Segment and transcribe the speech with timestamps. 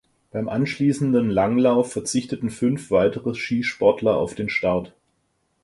[0.31, 4.95] Beim anschließenden Langlauf verzichteten fünf weitere Skisportler auf den Start.